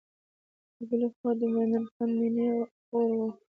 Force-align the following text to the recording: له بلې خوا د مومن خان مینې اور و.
له 0.77 0.81
بلې 0.89 1.07
خوا 1.15 1.31
د 1.39 1.41
مومن 1.53 1.83
خان 1.93 2.09
مینې 2.19 2.47
اور 2.95 3.09
و. 3.19 3.21